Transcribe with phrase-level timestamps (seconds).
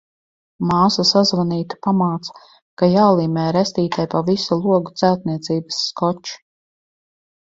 [0.69, 2.39] Māsa sazvanīta pamāca,
[2.81, 6.33] ka jālīmē restītē pa visu logu celtniecības skočs.